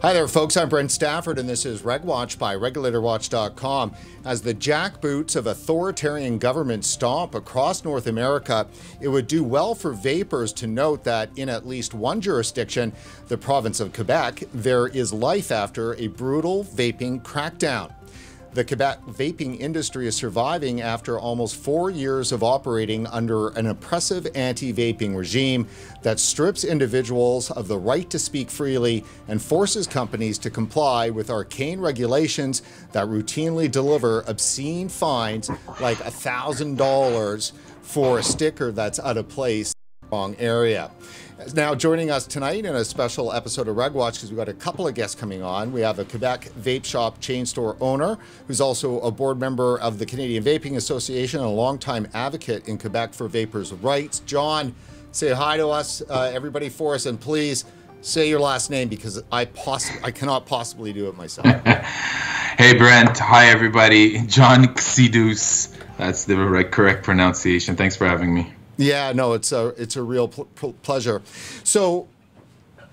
[0.00, 0.56] Hi there, folks.
[0.56, 3.96] I'm Brent Stafford, and this is RegWatch by RegulatorWatch.com.
[4.24, 8.68] As the jackboots of authoritarian governments stomp across North America,
[9.00, 12.92] it would do well for vapers to note that in at least one jurisdiction,
[13.26, 17.92] the province of Quebec, there is life after a brutal vaping crackdown.
[18.54, 24.26] The Quebec vaping industry is surviving after almost four years of operating under an oppressive
[24.34, 25.68] anti vaping regime
[26.02, 31.30] that strips individuals of the right to speak freely and forces companies to comply with
[31.30, 39.28] arcane regulations that routinely deliver obscene fines like $1,000 for a sticker that's out of
[39.28, 39.74] place
[40.10, 40.90] wrong area.
[41.54, 44.54] Now, joining us tonight in a special episode of Reg Watch, because we've got a
[44.54, 45.72] couple of guests coming on.
[45.72, 50.00] We have a Quebec vape shop chain store owner who's also a board member of
[50.00, 54.18] the Canadian Vaping Association and a longtime advocate in Quebec for vapers' rights.
[54.20, 54.74] John,
[55.12, 57.64] say hi to us, uh, everybody for us, and please
[58.00, 61.46] say your last name because I poss- I cannot possibly do it myself.
[62.58, 63.16] hey, Brent.
[63.18, 64.26] Hi, everybody.
[64.26, 65.72] John Xydous.
[65.98, 67.76] That's the correct pronunciation.
[67.76, 68.52] Thanks for having me.
[68.78, 71.20] Yeah, no, it's a it's a real pl- pleasure.
[71.64, 72.06] So,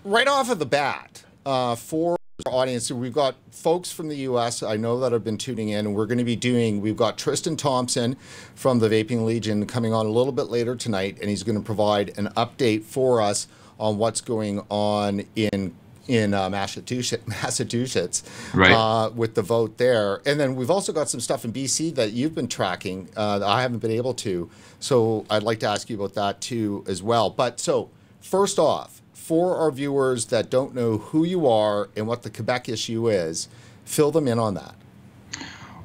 [0.04, 4.64] right off of the bat, uh, for our audience, we've got folks from the U.S.
[4.64, 6.82] I know that have been tuning in, and we're going to be doing.
[6.82, 8.18] We've got Tristan Thompson
[8.56, 11.64] from the Vaping Legion coming on a little bit later tonight, and he's going to
[11.64, 13.48] provide an update for us
[13.80, 15.76] on what's going on in
[16.08, 18.72] in uh, Massachusetts, Massachusetts right.
[18.72, 20.22] uh, with the vote there.
[20.26, 23.48] And then we've also got some stuff in BC that you've been tracking uh, that
[23.48, 24.50] I haven't been able to.
[24.80, 27.30] So I'd like to ask you about that too as well.
[27.30, 27.90] But so
[28.22, 32.70] first off, for our viewers that don't know who you are and what the Quebec
[32.70, 33.48] issue is,
[33.84, 34.76] fill them in on that.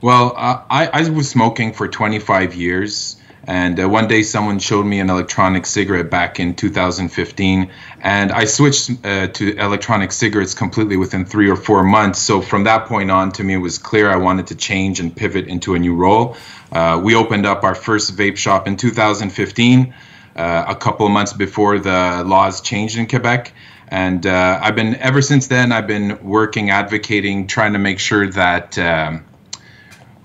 [0.03, 3.20] Well, uh, I, I was smoking for 25 years.
[3.47, 8.45] And uh, one day, someone showed me an electronic cigarette back in 2015, and I
[8.45, 12.19] switched uh, to electronic cigarettes completely within three or four months.
[12.21, 15.15] So from that point on, to me, it was clear I wanted to change and
[15.15, 16.37] pivot into a new role.
[16.71, 19.95] Uh, we opened up our first vape shop in 2015,
[20.37, 23.53] uh, a couple of months before the laws changed in Quebec.
[23.89, 25.73] And uh, I've been ever since then.
[25.73, 28.79] I've been working, advocating, trying to make sure that.
[28.79, 29.25] Um,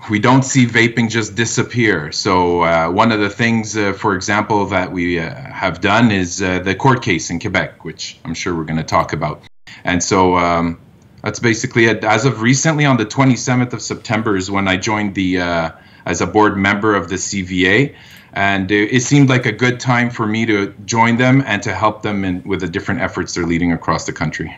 [0.08, 2.12] we don't see vaping just disappear.
[2.12, 6.40] So uh, one of the things, uh, for example, that we uh, have done is
[6.40, 9.42] uh, the court case in Quebec, which I'm sure we're going to talk about.
[9.84, 10.80] And so um,
[11.22, 12.04] that's basically it.
[12.04, 15.70] As of recently, on the 27th of September, is when I joined the uh,
[16.04, 17.96] as a board member of the CVA.
[18.32, 22.02] And it seemed like a good time for me to join them and to help
[22.02, 24.54] them in, with the different efforts they're leading across the country.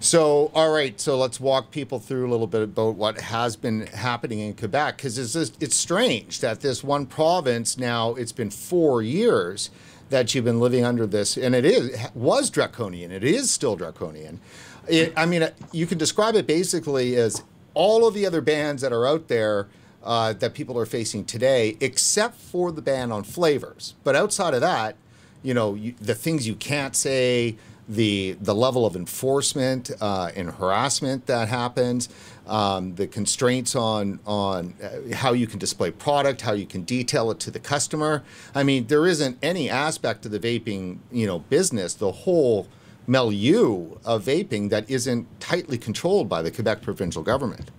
[0.00, 3.86] So, all right, so let's walk people through a little bit about what has been
[3.88, 8.50] happening in Quebec because it's just, it's strange that this one province now it's been
[8.50, 9.70] four years
[10.10, 13.10] that you've been living under this, and it is was draconian.
[13.10, 14.40] It is still draconian.
[14.88, 17.42] It, I mean, you can describe it basically as
[17.74, 19.68] all of the other bans that are out there
[20.02, 23.94] uh, that people are facing today, except for the ban on flavors.
[24.04, 24.96] But outside of that,
[25.42, 27.56] you know, you, the things you can't say,
[27.88, 32.08] the the level of enforcement uh, and harassment that happens,
[32.46, 37.30] um, the constraints on on uh, how you can display product, how you can detail
[37.30, 38.22] it to the customer.
[38.54, 42.68] I mean, there isn't any aspect of the vaping you know business, the whole
[43.06, 47.70] milieu of vaping that isn't tightly controlled by the Quebec provincial government.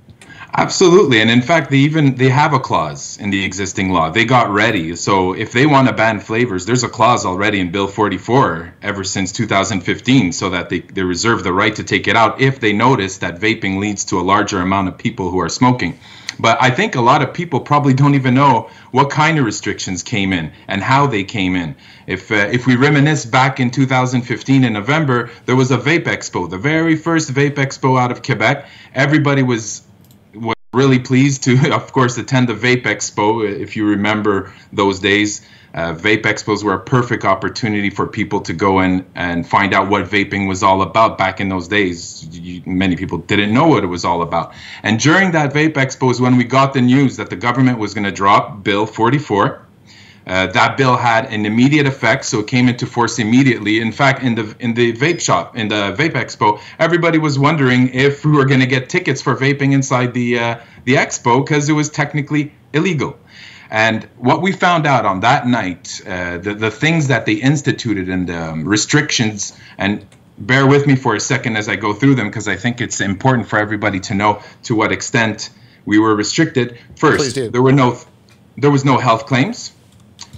[0.53, 4.09] Absolutely, and in fact, they even they have a clause in the existing law.
[4.09, 7.71] They got ready, so if they want to ban flavors, there's a clause already in
[7.71, 12.15] Bill 44 ever since 2015, so that they they reserve the right to take it
[12.15, 15.49] out if they notice that vaping leads to a larger amount of people who are
[15.49, 15.99] smoking.
[16.39, 20.03] But I think a lot of people probably don't even know what kind of restrictions
[20.03, 21.75] came in and how they came in.
[22.07, 26.49] If uh, if we reminisce back in 2015 in November, there was a vape expo,
[26.49, 28.65] the very first vape expo out of Quebec.
[28.95, 29.83] Everybody was
[30.73, 33.49] really pleased to, of course, attend the Vape Expo.
[33.49, 35.41] If you remember those days,
[35.73, 39.87] uh, Vape Expos were a perfect opportunity for people to go in and find out
[39.87, 41.17] what vaping was all about.
[41.17, 44.53] Back in those days, you, many people didn't know what it was all about.
[44.81, 47.93] And during that Vape Expo is when we got the news that the government was
[47.93, 49.63] going to drop Bill 44
[50.29, 53.79] uh, that bill had an immediate effect, so it came into force immediately.
[53.79, 57.89] In fact, in the in the vape shop, in the vape expo, everybody was wondering
[57.95, 61.67] if we were going to get tickets for vaping inside the uh, the expo because
[61.67, 63.17] it was technically illegal.
[63.71, 68.07] And what we found out on that night, uh, the the things that they instituted
[68.07, 70.05] and the um, restrictions, and
[70.37, 73.01] bear with me for a second as I go through them because I think it's
[73.01, 75.49] important for everybody to know to what extent
[75.85, 76.77] we were restricted.
[76.97, 77.97] First, there were no
[78.57, 79.71] there was no health claims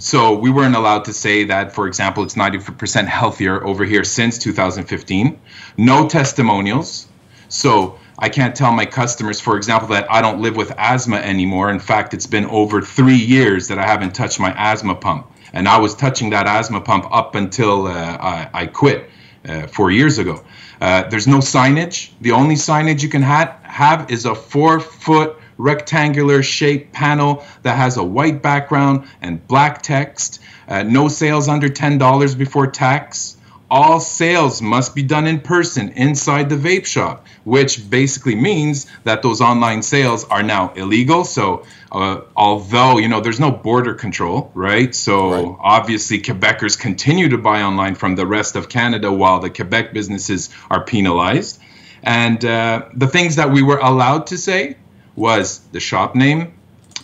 [0.02, 4.36] so we weren't allowed to say that, for example, it's 90% healthier over here since
[4.36, 5.40] 2015.
[5.76, 7.06] No testimonials.
[7.48, 11.70] So I can't tell my customers, for example, that I don't live with asthma anymore.
[11.70, 15.28] In fact, it's been over three years that I haven't touched my asthma pump.
[15.52, 19.08] And I was touching that asthma pump up until uh, I, I, quit
[19.48, 20.42] uh, four years ago.
[20.80, 22.10] Uh, there's no signage.
[22.20, 27.76] The only signage you can ha- have is a four foot rectangular shaped panel that
[27.76, 30.40] has a white background and black text.
[30.68, 33.36] Uh, no sales under $10 before tax
[33.72, 39.22] all sales must be done in person inside the vape shop, which basically means that
[39.22, 41.24] those online sales are now illegal.
[41.24, 44.94] So, uh, although you know there's no border control, right?
[44.94, 45.56] So right.
[45.58, 50.50] obviously Quebecers continue to buy online from the rest of Canada, while the Quebec businesses
[50.70, 51.58] are penalized.
[52.02, 54.76] And uh, the things that we were allowed to say
[55.16, 56.54] was the shop name,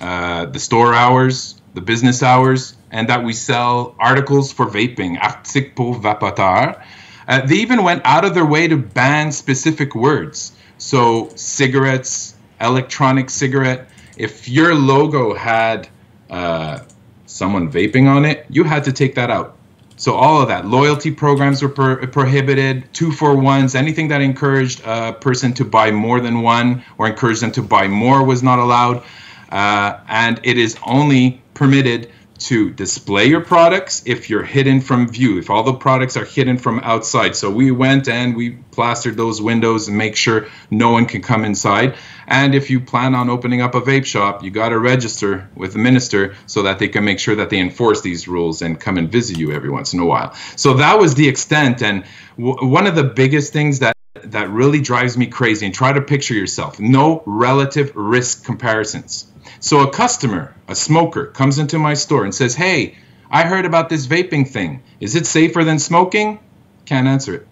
[0.01, 5.73] uh, the store hours, the business hours, and that we sell articles for vaping, articles
[5.75, 6.83] pour vapoteur.
[7.27, 10.53] Uh, they even went out of their way to ban specific words.
[10.79, 13.91] So, cigarettes, electronic cigarette.
[14.17, 15.89] If your logo had
[16.31, 16.81] uh,
[17.27, 19.58] someone vaping on it, you had to take that out.
[19.99, 20.65] So, all of that.
[20.67, 25.91] Loyalty programs were pro- prohibited, two for ones, anything that encouraged a person to buy
[25.91, 29.03] more than one or encouraged them to buy more was not allowed.
[29.51, 35.39] Uh, and it is only permitted to display your products if you're hidden from view,
[35.39, 37.35] if all the products are hidden from outside.
[37.35, 41.45] So we went and we plastered those windows and make sure no one can come
[41.45, 41.97] inside.
[42.27, 45.73] And if you plan on opening up a vape shop, you got to register with
[45.73, 48.99] the minister so that they can make sure that they enforce these rules and come
[48.99, 50.35] and visit you every once in a while.
[50.57, 51.83] So that was the extent.
[51.83, 52.05] And
[52.37, 53.95] one of the biggest things that
[54.25, 59.81] that really drives me crazy and try to picture yourself no relative risk comparisons so
[59.81, 62.97] a customer, a smoker, comes into my store and says, Hey,
[63.31, 64.83] I heard about this vaping thing.
[65.01, 66.41] Is it safer than smoking?
[66.87, 67.49] Can't answer it.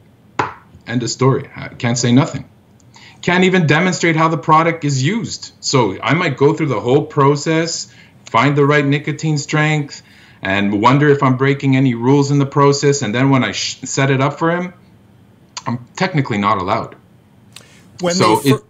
[0.86, 1.50] End of story.
[1.54, 2.48] I can't say nothing.
[3.22, 5.52] Can't even demonstrate how the product is used.
[5.60, 7.92] So I might go through the whole process,
[8.26, 10.02] find the right nicotine strength,
[10.42, 13.02] and wonder if I'm breaking any rules in the process.
[13.02, 14.72] And then when I sh- set it up for him,
[15.66, 16.94] I'm technically not allowed.
[18.00, 18.62] When so they it,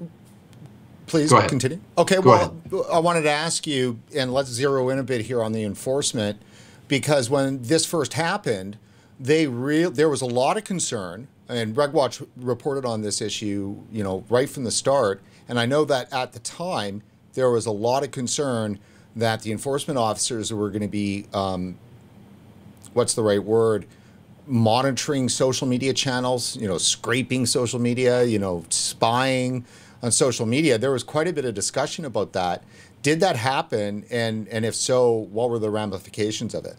[1.06, 1.80] Please continue.
[1.96, 2.86] Okay, Go well, ahead.
[2.92, 6.40] I wanted to ask you, and let's zero in a bit here on the enforcement,
[6.88, 8.78] because when this first happened,
[9.18, 14.02] they real there was a lot of concern, and RegWatch reported on this issue, you
[14.02, 15.22] know, right from the start.
[15.48, 17.02] And I know that at the time
[17.34, 18.78] there was a lot of concern
[19.14, 21.78] that the enforcement officers were going to be, um,
[22.92, 23.86] what's the right word?
[24.46, 29.64] monitoring social media channels, you know, scraping social media, you know, spying,
[30.02, 30.78] on social media.
[30.78, 32.62] There was quite a bit of discussion about that.
[33.02, 34.04] Did that happen?
[34.10, 36.76] And, and if so, what were the ramifications of it?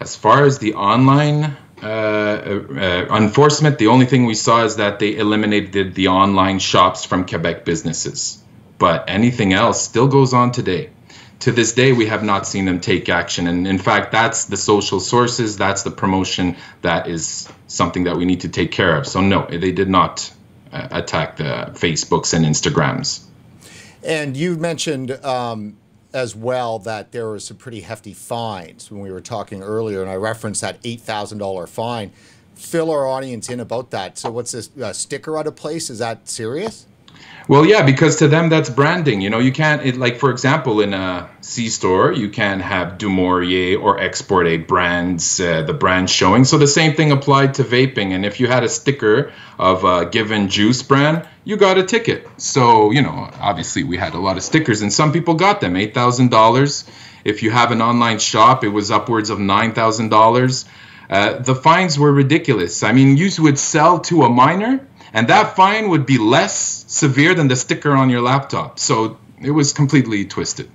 [0.00, 4.98] As far as the online uh, uh, enforcement, the only thing we saw is that
[4.98, 8.42] they eliminated the online shops from Quebec businesses.
[8.78, 10.90] But anything else still goes on today.
[11.40, 13.48] To this day, we have not seen them take action.
[13.48, 18.24] And in fact, that's the social sources, that's the promotion that is something that we
[18.24, 19.06] need to take care of.
[19.06, 20.41] So, no, they did not uh,
[20.72, 23.24] attack the Facebooks and Instagrams.
[24.02, 25.76] And you mentioned um,
[26.12, 30.10] as well that there were some pretty hefty fines when we were talking earlier, and
[30.10, 32.12] I referenced that $8,000 fine.
[32.54, 34.18] Fill our audience in about that.
[34.18, 35.88] So, what's this uh, sticker out of place?
[35.90, 36.86] Is that serious?
[37.48, 39.20] Well, yeah, because to them that's branding.
[39.20, 42.98] You know, you can't it, like for example in a C store, you can have
[42.98, 46.44] Du Maurier or Export A brands, uh, the brand showing.
[46.44, 48.12] So the same thing applied to vaping.
[48.12, 52.28] And if you had a sticker of a given juice brand, you got a ticket.
[52.36, 55.76] So you know, obviously we had a lot of stickers, and some people got them
[55.76, 56.84] eight thousand dollars.
[57.24, 60.10] If you have an online shop, it was upwards of nine thousand
[61.10, 61.38] uh.
[61.38, 62.82] The fines were ridiculous.
[62.82, 67.34] I mean, you would sell to a minor and that fine would be less severe
[67.34, 68.78] than the sticker on your laptop.
[68.78, 70.70] So it was completely twisted.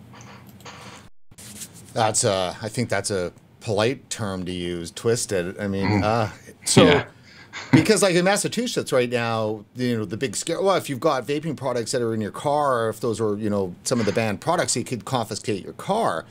[1.93, 5.59] That's a, I think that's a polite term to use, twisted.
[5.59, 6.03] I mean, mm.
[6.03, 6.31] uh,
[6.65, 7.05] so yeah.
[7.71, 10.61] because like in Massachusetts right now, you know, the big scare.
[10.61, 13.35] Well, if you've got vaping products that are in your car, or if those are
[13.35, 16.25] you know some of the banned products, you could confiscate your car.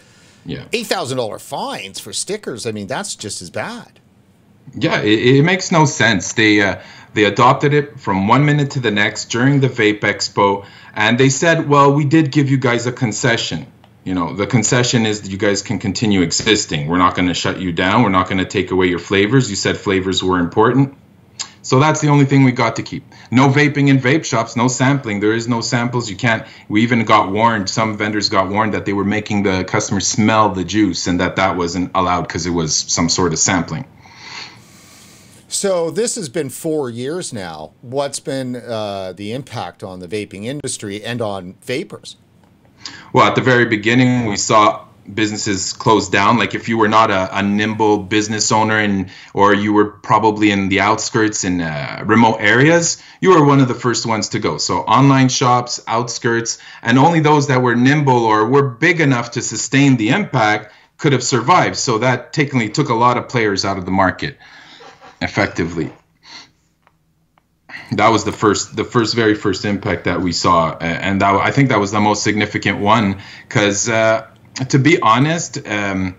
[0.46, 2.66] Yeah, eight thousand dollar fines for stickers.
[2.66, 4.00] I mean, that's just as bad.
[4.74, 6.32] Yeah, it, it makes no sense.
[6.32, 6.80] They uh,
[7.14, 11.28] they adopted it from one minute to the next during the Vape Expo, and they
[11.28, 13.66] said, "Well, we did give you guys a concession.
[14.04, 16.86] You know, the concession is that you guys can continue existing.
[16.86, 18.04] We're not going to shut you down.
[18.04, 19.50] We're not going to take away your flavors.
[19.50, 20.96] You said flavors were important."
[21.66, 23.02] So that's the only thing we got to keep.
[23.32, 25.18] No vaping in vape shops, no sampling.
[25.18, 26.08] There is no samples.
[26.08, 26.46] You can't.
[26.68, 27.68] We even got warned.
[27.68, 31.34] Some vendors got warned that they were making the customer smell the juice, and that
[31.36, 33.84] that wasn't allowed because it was some sort of sampling.
[35.48, 37.72] So this has been four years now.
[37.80, 42.16] What's been uh, the impact on the vaping industry and on vapers?
[43.12, 46.38] Well, at the very beginning, we saw businesses closed down.
[46.38, 50.50] Like if you were not a, a nimble business owner and or you were probably
[50.50, 54.38] in the outskirts in uh, remote areas, you were one of the first ones to
[54.38, 54.58] go.
[54.58, 59.42] So online shops, outskirts, and only those that were nimble or were big enough to
[59.42, 61.76] sustain the impact could have survived.
[61.76, 64.38] So that technically took a lot of players out of the market
[65.20, 65.92] effectively.
[67.92, 71.52] That was the first, the first, very first impact that we saw, and that, I
[71.52, 74.26] think that was the most significant one because, uh,
[74.64, 76.16] to be honest, um,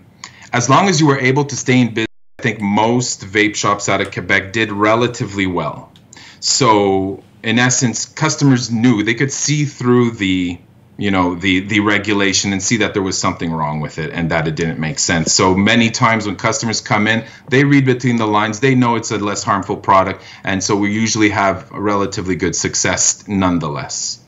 [0.52, 2.06] as long as you were able to stay in business,
[2.38, 5.92] I think most vape shops out of Quebec did relatively well.
[6.40, 10.58] So, in essence, customers knew they could see through the
[10.96, 14.32] you know the the regulation and see that there was something wrong with it and
[14.32, 18.16] that it didn't make sense so many times when customers come in they read between
[18.16, 21.80] the lines they know it's a less harmful product and so we usually have a
[21.80, 24.18] relatively good success nonetheless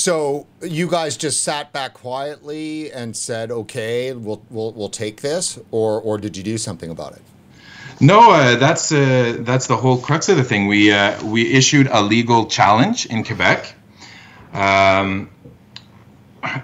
[0.00, 5.58] so you guys just sat back quietly and said okay we'll we'll, we'll take this
[5.70, 7.22] or or did you do something about it
[8.02, 10.68] no, uh, that's uh, that's the whole crux of the thing.
[10.68, 13.74] We uh, we issued a legal challenge in Quebec
[14.52, 15.30] um,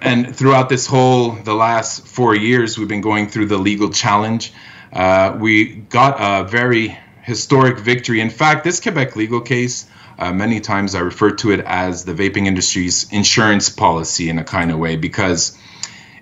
[0.01, 4.53] and throughout this whole, the last four years, we've been going through the legal challenge.
[4.93, 8.21] Uh, we got a very historic victory.
[8.21, 9.87] In fact, this Quebec legal case,
[10.19, 14.45] uh, many times I refer to it as the vaping industry's insurance policy in a
[14.45, 15.59] kind of way, because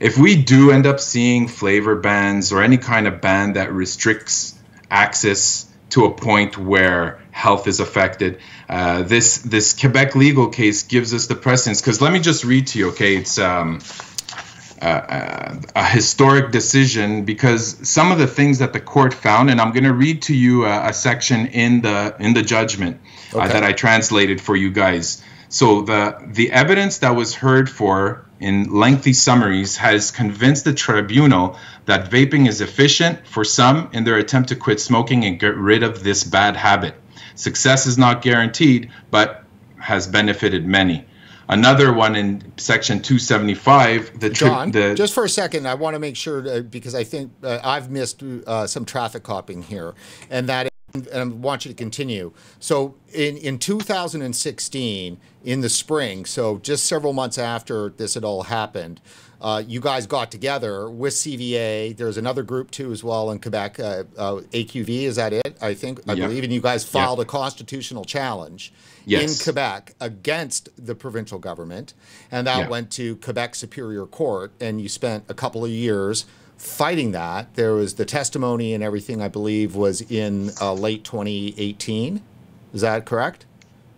[0.00, 4.54] if we do end up seeing flavor bans or any kind of ban that restricts
[4.90, 8.38] access to a point where health is affected.
[8.68, 12.66] Uh, this this Quebec legal case gives us the precedence because let me just read
[12.68, 12.88] to you.
[12.88, 13.80] Okay, it's um,
[14.84, 19.72] uh, a historic decision because some of the things that the court found, and I'm
[19.72, 23.00] going to read to you a, a, section in the in the judgment
[23.32, 23.46] uh, okay.
[23.46, 25.22] uh, that I translated for you guys.
[25.48, 31.56] So the the evidence that was heard for in lengthy summaries has convinced the tribunal
[31.86, 35.82] that vaping is efficient for some in their attempt to quit smoking and get rid
[35.82, 36.94] of this bad habit.
[37.36, 39.44] Success is not guaranteed, but
[39.78, 41.06] has benefited many.
[41.48, 44.20] Another one in section 275.
[44.20, 46.94] The tri- John, the, just for a second, I want to make sure uh, because
[46.94, 49.94] I think uh, I've missed uh, some traffic copying here,
[50.30, 52.32] and that and I want you to continue.
[52.60, 58.44] So in, in 2016, in the spring, so just several months after this had all
[58.44, 59.00] happened,
[59.40, 61.96] uh, you guys got together with CVA.
[61.96, 63.80] There's another group too as well in Quebec.
[63.80, 65.56] Uh, uh, AQV is that it?
[65.60, 68.72] I think I believe, and you guys filed a constitutional challenge
[69.04, 69.22] yes.
[69.38, 71.94] in Quebec against the provincial government,
[72.30, 74.52] and that went to Quebec Superior Court.
[74.60, 76.26] And you spent a couple of years
[76.56, 77.54] fighting that.
[77.54, 82.22] There was the testimony and everything, I believe, was in uh, late 2018.
[82.72, 83.46] Is that correct?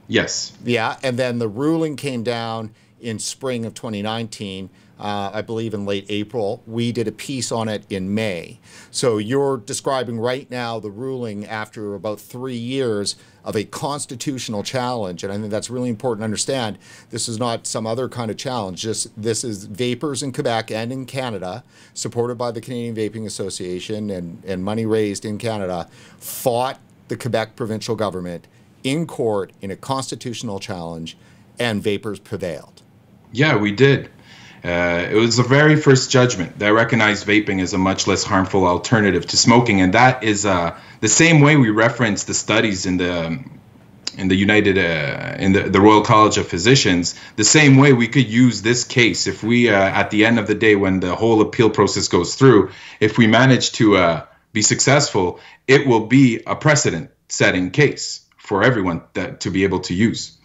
[0.09, 0.53] Yes.
[0.65, 0.97] Yeah.
[1.03, 6.07] And then the ruling came down in spring of 2019 uh, I believe in late
[6.09, 6.63] April.
[6.67, 8.59] We did a piece on it in May.
[8.91, 15.23] So you're describing right now the ruling after about three years of a constitutional challenge.
[15.23, 16.79] And I think that's really important to understand.
[17.11, 18.81] This is not some other kind of challenge.
[18.81, 21.63] Just this is vapers in Quebec and in Canada,
[21.95, 25.89] supported by the Canadian Vaping Association and, and money raised in Canada,
[26.19, 28.49] fought the Quebec provincial government
[28.83, 31.17] in court in a constitutional challenge,
[31.59, 32.83] and vapers prevailed.
[33.33, 34.11] Yeah, we did.
[34.65, 38.67] Uh, it was the very first judgment that recognized vaping as a much less harmful
[38.67, 42.97] alternative to smoking, and that is uh, the same way we reference the studies in
[42.97, 43.39] the
[44.17, 47.15] in the United uh, in the, the Royal College of Physicians.
[47.37, 50.47] The same way we could use this case if we, uh, at the end of
[50.47, 54.63] the day, when the whole appeal process goes through, if we manage to uh, be
[54.63, 60.39] successful, it will be a precedent-setting case for everyone that to be able to use.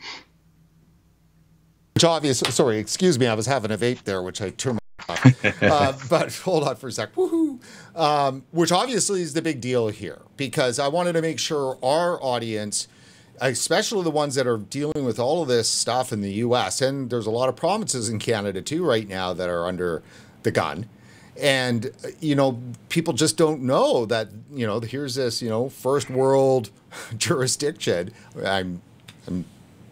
[2.01, 5.93] Which obviously, sorry, excuse me, I was having a vape there, which I turned uh,
[6.09, 7.13] but hold on for a sec.
[7.13, 7.59] Woohoo!
[7.95, 12.19] Um, which obviously is the big deal here because I wanted to make sure our
[12.23, 12.87] audience,
[13.39, 17.07] especially the ones that are dealing with all of this stuff in the U.S., and
[17.11, 20.01] there's a lot of provinces in Canada too right now that are under
[20.41, 20.89] the gun.
[21.39, 26.09] And, you know, people just don't know that, you know, here's this, you know, first
[26.09, 26.71] world
[27.19, 28.11] jurisdiction.
[28.43, 28.81] I'm,
[29.27, 29.45] I'm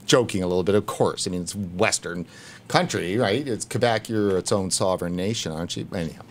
[0.10, 1.28] joking a little bit, of course.
[1.28, 2.26] I mean, it's Western
[2.68, 3.48] country, right?
[3.48, 4.10] It's Quebec.
[4.10, 5.88] You're its own sovereign nation, aren't you?
[5.94, 6.24] Anyhow,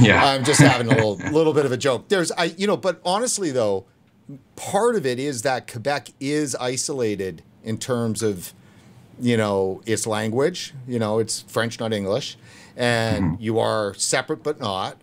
[0.00, 0.24] yeah.
[0.24, 2.08] I'm just having a little little bit of a joke.
[2.08, 3.84] There's, I, you know, but honestly though,
[4.56, 8.54] part of it is that Quebec is isolated in terms of,
[9.20, 10.72] you know, its language.
[10.88, 12.36] You know, it's French, not English,
[12.76, 13.42] and mm-hmm.
[13.42, 14.96] you are separate but not.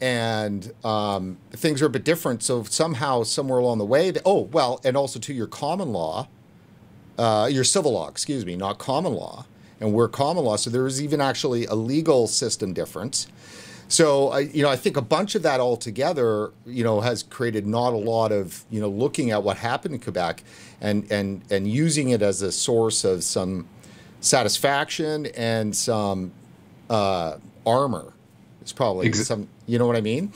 [0.00, 2.42] and um, things are a bit different.
[2.42, 6.28] So somehow, somewhere along the way, they, oh well, and also to your common law,
[7.18, 9.46] uh, your civil law, excuse me, not common law,
[9.80, 10.56] and we're common law.
[10.56, 13.26] So there is even actually a legal system difference.
[13.88, 17.22] So I, you know, I think a bunch of that all together, you know, has
[17.22, 20.42] created not a lot of you know looking at what happened in Quebec,
[20.80, 23.68] and and and using it as a source of some
[24.20, 26.32] satisfaction and some
[26.90, 28.12] uh, armor.
[28.62, 30.32] It's probably Ex- some, you know what I mean?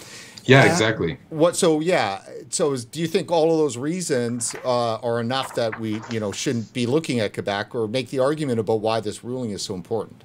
[0.48, 1.18] Yeah, exactly.
[1.28, 1.56] What?
[1.56, 2.22] So yeah.
[2.48, 6.20] So is, do you think all of those reasons uh, are enough that we, you
[6.20, 9.60] know, shouldn't be looking at Quebec or make the argument about why this ruling is
[9.60, 10.24] so important?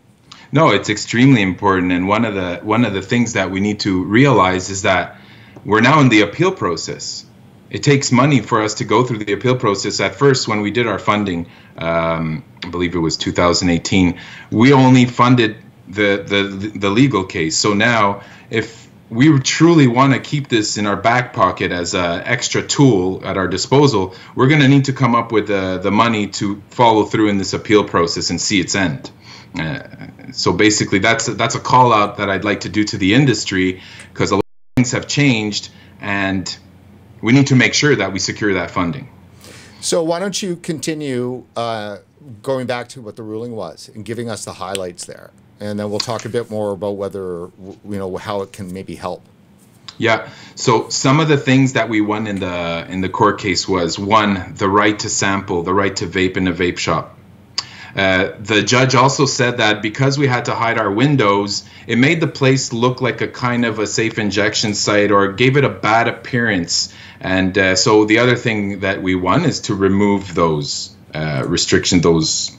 [0.53, 3.81] No, it's extremely important, and one of the one of the things that we need
[3.81, 5.17] to realize is that
[5.65, 7.25] we're now in the appeal process.
[7.69, 9.99] It takes money for us to go through the appeal process.
[9.99, 14.19] At first, when we did our funding, um, I believe it was 2018,
[14.51, 17.57] we only funded the the the legal case.
[17.57, 22.21] So now, if we truly want to keep this in our back pocket as an
[22.25, 25.91] extra tool at our disposal, we're going to need to come up with the, the
[25.91, 29.11] money to follow through in this appeal process and see its end.
[29.59, 29.83] Uh,
[30.31, 33.81] so basically, that's that's a call out that I'd like to do to the industry
[34.11, 35.69] because a lot of things have changed,
[36.01, 36.57] and
[37.21, 39.09] we need to make sure that we secure that funding.
[39.79, 41.99] So why don't you continue uh,
[42.41, 45.89] going back to what the ruling was and giving us the highlights there, and then
[45.89, 49.23] we'll talk a bit more about whether you know how it can maybe help.
[49.97, 50.29] Yeah.
[50.55, 53.99] So some of the things that we won in the in the court case was
[53.99, 57.17] one, the right to sample, the right to vape in a vape shop.
[57.95, 62.19] Uh, the judge also said that because we had to hide our windows, it made
[62.19, 65.69] the place look like a kind of a safe injection site or gave it a
[65.69, 66.91] bad appearance.
[67.19, 72.01] And uh, so the other thing that we won is to remove those uh, restrictions,
[72.01, 72.51] those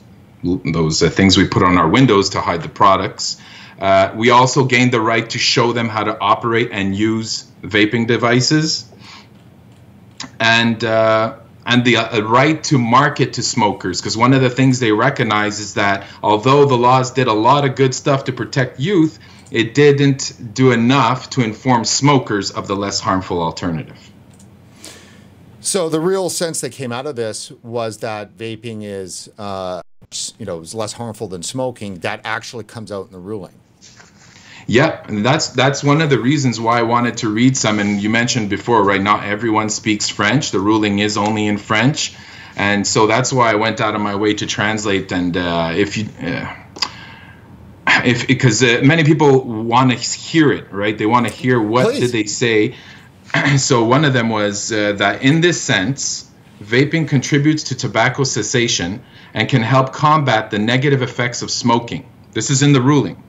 [0.45, 3.41] those uh, things we put on our windows to hide the products.
[3.79, 8.07] Uh, we also gained the right to show them how to operate and use vaping
[8.07, 8.89] devices.
[10.39, 10.83] And
[11.67, 15.61] and the uh, right to market to smokers because one of the things they recognize
[15.61, 19.19] is that although the laws did a lot of good stuff to protect youth
[19.51, 24.11] it didn't do enough to inform smokers of the less harmful alternative
[25.65, 29.83] so the real sense that came out of this was that vaping is uh,
[30.39, 33.55] you know is less harmful than smoking that actually comes out in the ruling
[34.67, 37.79] yeah, and that's that's one of the reasons why I wanted to read some.
[37.79, 39.01] And you mentioned before, right?
[39.01, 40.51] Not everyone speaks French.
[40.53, 42.15] The ruling is only in French,
[42.57, 45.13] and so that's why I went out of my way to translate.
[45.13, 46.55] And uh, if you, uh,
[48.05, 50.97] if because uh, many people want to hear it, right?
[50.97, 52.01] They want to hear what Please.
[52.01, 52.75] did they say.
[53.59, 56.31] so one of them was uh, that in this sense,
[56.63, 62.09] vaping contributes to tobacco cessation and can help combat the negative effects of smoking.
[62.33, 63.23] This is in the ruling.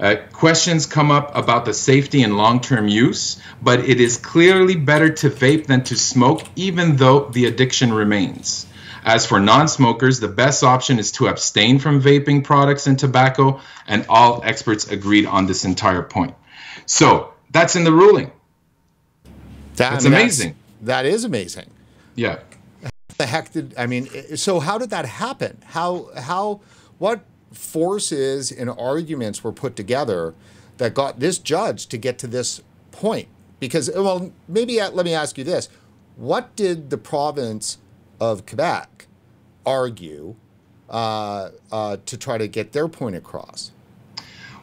[0.00, 4.74] Uh, questions come up about the safety and long term use, but it is clearly
[4.74, 8.66] better to vape than to smoke, even though the addiction remains.
[9.04, 13.60] As for non smokers, the best option is to abstain from vaping products and tobacco,
[13.86, 16.34] and all experts agreed on this entire point.
[16.86, 18.32] So that's in the ruling.
[19.76, 20.56] That, that's I mean, amazing.
[20.80, 21.70] That's, that is amazing.
[22.14, 22.40] Yeah.
[23.18, 24.08] The heck did I mean?
[24.36, 25.58] So how did that happen?
[25.64, 26.60] How how
[26.98, 30.34] what forces and arguments were put together
[30.78, 33.28] that got this judge to get to this point.
[33.60, 35.68] Because, well, maybe uh, let me ask you this
[36.16, 37.78] what did the province
[38.20, 39.06] of Quebec
[39.64, 40.34] argue
[40.90, 43.70] uh, uh, to try to get their point across?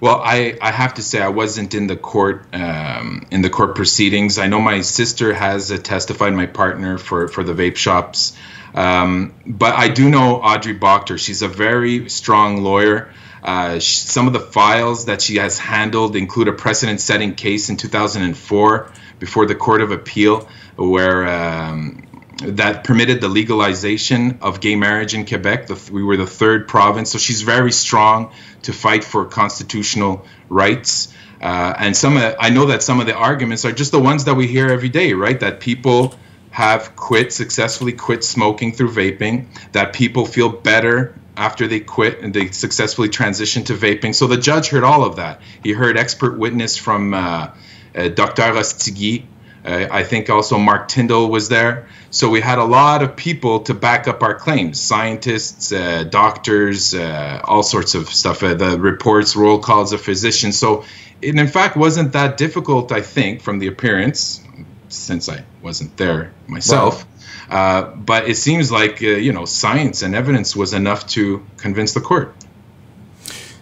[0.02, 3.76] Well, I, I have to say I wasn't in the court um, in the court
[3.76, 4.38] proceedings.
[4.38, 8.36] I know my sister has testified, my partner for for the vape shops.
[8.74, 11.18] Um, but I do know Audrey Boctor.
[11.18, 13.12] She's a very strong lawyer.
[13.44, 17.70] Uh, she, some of the files that she has handled include a precedent setting case
[17.70, 22.06] in 2004 before the Court of Appeal, where um,
[22.43, 25.67] that permitted the legalization of gay marriage in Quebec.
[25.67, 28.32] The, we were the third province, so she's very strong
[28.63, 31.13] to fight for constitutional rights.
[31.41, 34.25] Uh, and some, of, I know that some of the arguments are just the ones
[34.25, 35.39] that we hear every day, right?
[35.39, 36.15] That people
[36.52, 42.34] have quit successfully quit smoking through vaping that people feel better after they quit and
[42.34, 46.39] they successfully transition to vaping so the judge heard all of that he heard expert
[46.39, 47.52] witness from uh,
[47.95, 49.25] uh, dr Ostiguy.
[49.65, 53.60] Uh, i think also mark tyndall was there so we had a lot of people
[53.60, 58.80] to back up our claims scientists uh, doctors uh, all sorts of stuff uh, the
[58.80, 60.86] reports Royal College of Physicians so
[61.22, 64.41] it in fact wasn't that difficult i think from the appearance
[64.89, 67.06] since I wasn't there myself.
[67.50, 71.93] Uh, but it seems like uh, you know science and evidence was enough to convince
[71.93, 72.36] the court.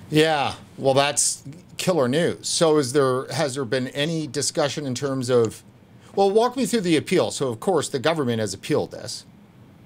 [0.09, 1.43] Yeah, well, that's
[1.77, 2.47] killer news.
[2.47, 5.63] So is there has there been any discussion in terms of
[6.17, 7.29] well, walk me through the appeal.
[7.29, 9.23] So of course the government has appealed this.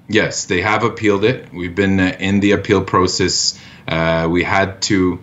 [0.07, 1.53] Yes, they have appealed it.
[1.53, 3.59] We've been uh, in the appeal process.
[3.87, 5.19] Uh, we had to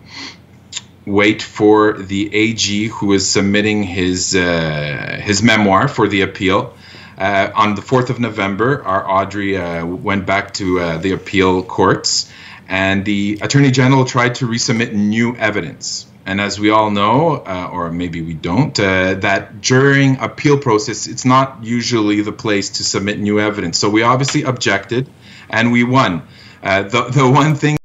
[1.05, 6.75] wait for the AG who is submitting his uh, his memoir for the appeal.
[7.17, 11.63] Uh, on the 4th of November, our Audrey uh, went back to uh, the appeal
[11.63, 12.31] courts,
[12.67, 16.05] and the Attorney General tried to resubmit new evidence.
[16.29, 21.07] And as we all know, uh, or maybe we don't, uh, that during appeal process,
[21.07, 23.79] it's not usually the place to submit new evidence.
[23.79, 25.09] So we obviously objected,
[25.49, 26.21] and we won.
[26.61, 27.77] the the one thing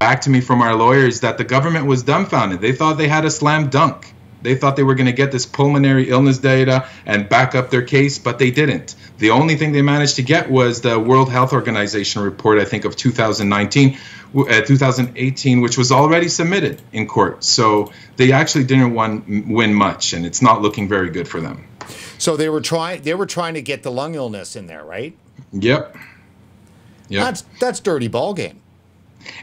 [0.00, 2.60] back to me from our lawyers that the government was dumbfounded.
[2.60, 4.12] They thought they had a slam dunk.
[4.42, 7.82] They thought they were going to get this pulmonary illness data and back up their
[7.82, 8.94] case, but they didn't.
[9.18, 12.84] The only thing they managed to get was the World Health Organization report, I think,
[12.84, 13.98] of 2019,
[14.36, 17.44] uh, 2018, which was already submitted in court.
[17.44, 21.66] So they actually didn't won, win much, and it's not looking very good for them.
[22.18, 23.02] So they were trying.
[23.02, 25.16] They were trying to get the lung illness in there, right?
[25.52, 25.96] Yep.
[27.08, 27.24] Yep.
[27.24, 28.60] That's that's dirty ball game.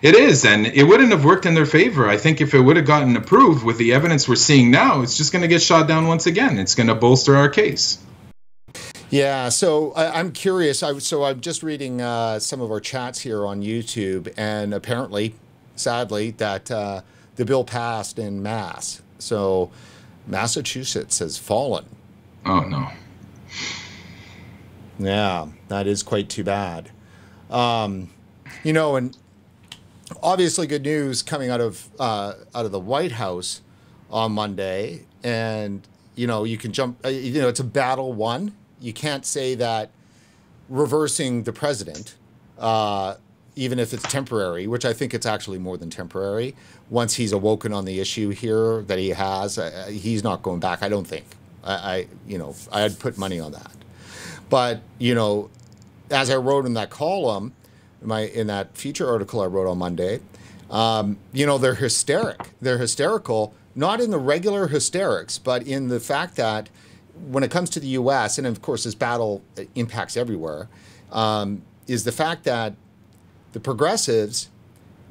[0.01, 2.07] It is, and it wouldn't have worked in their favor.
[2.07, 5.17] I think if it would have gotten approved with the evidence we're seeing now, it's
[5.17, 6.57] just going to get shot down once again.
[6.57, 7.99] It's going to bolster our case.
[9.09, 10.83] Yeah, so I, am curious.
[10.83, 15.35] I, so I'm just reading uh, some of our chats here on YouTube, and apparently,
[15.77, 17.01] sadly, that uh,
[17.37, 19.01] the bill passed in mass.
[19.19, 19.71] So
[20.25, 21.85] Massachusetts has fallen.
[22.45, 22.89] Oh no.
[24.99, 26.91] Yeah, that is quite too bad.
[27.49, 28.09] Um,
[28.63, 29.15] you know, and
[30.21, 33.61] obviously good news coming out of uh, out of the White House
[34.09, 37.05] on Monday, and you know you can jump.
[37.05, 38.53] Uh, you know it's a battle won.
[38.79, 39.89] You can't say that
[40.69, 42.15] reversing the president,
[42.59, 43.15] uh,
[43.55, 46.55] even if it's temporary, which I think it's actually more than temporary.
[46.89, 50.83] Once he's awoken on the issue here that he has, uh, he's not going back.
[50.83, 51.25] I don't think.
[51.63, 53.71] I, I you know I'd put money on that.
[54.49, 55.49] But you know,
[56.09, 57.53] as I wrote in that column
[58.01, 60.19] in my in that feature article I wrote on Monday.
[60.69, 62.49] Um, you know, they're hysteric.
[62.61, 66.69] They're hysterical, not in the regular hysterics, but in the fact that
[67.29, 68.37] when it comes to the U.S.
[68.37, 69.41] and of course this battle
[69.75, 70.69] impacts everywhere,
[71.11, 72.73] um, is the fact that
[73.53, 74.49] the progressives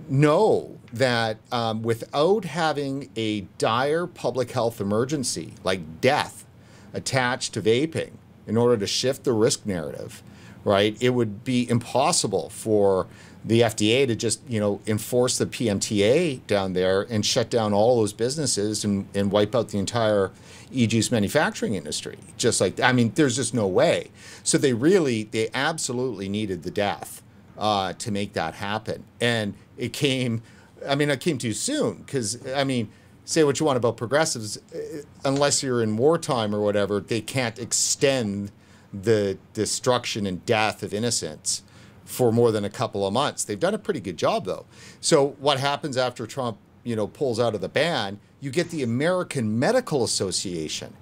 [0.08, 6.44] know that um, without having a dire public health emergency like death
[6.92, 8.12] attached to vaping
[8.46, 10.22] in order to shift the risk narrative,
[10.64, 10.96] right?
[11.00, 13.06] It would be impossible for
[13.44, 17.96] the FDA to just, you know, enforce the PMTA down there and shut down all
[17.98, 20.32] those businesses and, and wipe out the entire
[20.72, 22.18] e-juice manufacturing industry.
[22.36, 24.10] Just like, I mean, there's just no way.
[24.42, 27.22] So they really, they absolutely needed the death
[27.58, 29.04] uh, to make that happen.
[29.20, 30.42] And it came,
[30.86, 32.90] I mean, it came too soon because, I mean,
[33.24, 37.58] say what you want about progressives, uh, unless you're in wartime or whatever, they can't
[37.58, 38.52] extend–
[38.92, 41.62] the destruction and death of innocents
[42.04, 43.44] for more than a couple of months.
[43.44, 44.66] They've done a pretty good job though.
[45.00, 48.20] So what happens after Trump, you know, pulls out of the ban?
[48.46, 50.94] You get the American Medical Association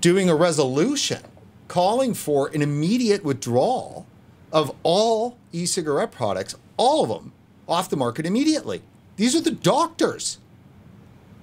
[0.00, 1.20] doing a resolution
[1.66, 4.06] calling for an immediate withdrawal
[4.52, 7.32] of all e-cigarette products, all of them,
[7.66, 8.82] off the market immediately.
[9.16, 10.38] These are the doctors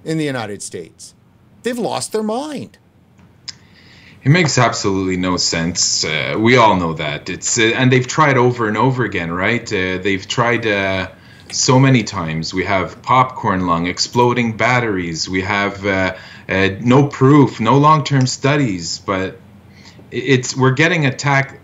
[0.02, 1.14] in the United States.
[1.62, 2.78] They've lost their mind.
[4.24, 6.06] It makes absolutely no sense.
[6.06, 7.28] Uh, we all know that.
[7.28, 9.70] It's uh, and they've tried over and over again, right?
[9.70, 11.10] Uh, they've tried uh,
[11.52, 12.54] so many times.
[12.54, 15.28] We have popcorn lung, exploding batteries.
[15.28, 16.16] We have uh,
[16.48, 19.38] uh, no proof, no long-term studies, but
[20.10, 21.60] it's we're getting attacked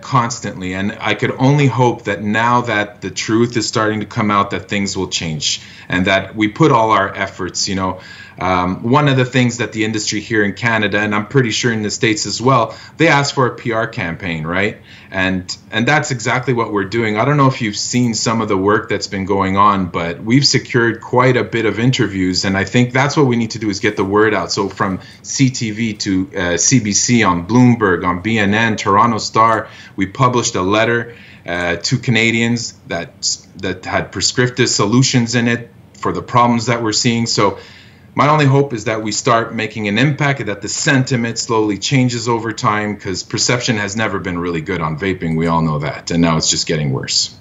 [0.00, 4.30] constantly, and I could only hope that now that the truth is starting to come
[4.30, 8.00] out, that things will change, and that we put all our efforts, you know.
[8.38, 11.72] Um, one of the things that the industry here in Canada, and I'm pretty sure
[11.72, 14.78] in the states as well, they ask for a PR campaign, right?
[15.10, 17.18] And and that's exactly what we're doing.
[17.18, 20.22] I don't know if you've seen some of the work that's been going on, but
[20.22, 23.58] we've secured quite a bit of interviews, and I think that's what we need to
[23.58, 24.52] do is get the word out.
[24.52, 30.62] So from CTV to uh, CBC on Bloomberg, on BNN, Toronto Star, we published a
[30.62, 33.10] letter uh, to Canadians that
[33.56, 37.26] that had prescriptive solutions in it for the problems that we're seeing.
[37.26, 37.58] So
[38.18, 41.78] my only hope is that we start making an impact, and that the sentiment slowly
[41.78, 45.36] changes over time, because perception has never been really good on vaping.
[45.36, 47.38] We all know that, and now it's just getting worse.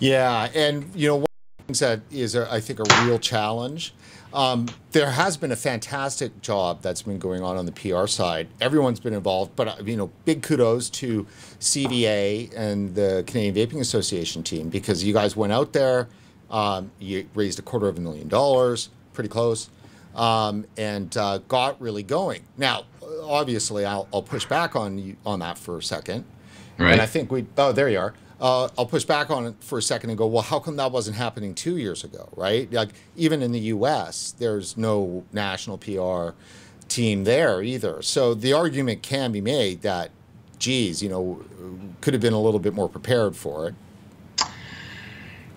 [0.00, 1.26] Yeah, and you know, one
[1.68, 3.94] things that is, a, I think, a real challenge.
[4.34, 8.48] Um, there has been a fantastic job that's been going on on the PR side.
[8.60, 11.28] Everyone's been involved, but uh, you know, big kudos to
[11.60, 16.08] CVA and the Canadian Vaping Association team because you guys went out there,
[16.50, 19.68] um, you raised a quarter of a million dollars pretty close,
[20.18, 22.42] um, and uh, got really going.
[22.56, 22.84] Now,
[23.22, 26.24] obviously, I'll, I'll push back on you on that for a second.
[26.76, 26.92] Right.
[26.92, 27.46] And I think we.
[27.56, 28.14] Oh, there you are.
[28.40, 30.92] Uh, I'll push back on it for a second and go, well, how come that
[30.92, 32.72] wasn't happening two years ago, right?
[32.72, 36.36] Like even in the U.S., there's no national PR
[36.88, 38.00] team there either.
[38.00, 40.12] So the argument can be made that,
[40.60, 41.44] geez, you know,
[42.00, 43.74] could have been a little bit more prepared for it.